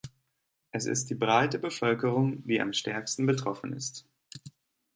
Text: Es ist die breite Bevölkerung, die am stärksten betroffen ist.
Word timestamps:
Es 0.71 0.87
ist 0.87 1.11
die 1.11 1.13
breite 1.13 1.59
Bevölkerung, 1.59 2.43
die 2.47 2.59
am 2.59 2.73
stärksten 2.73 3.27
betroffen 3.27 3.71
ist. 3.73 4.07